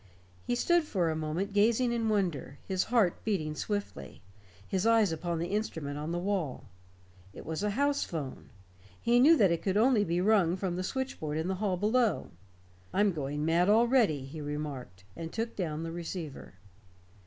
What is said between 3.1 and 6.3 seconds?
beating swiftly, his eyes upon the instrument on the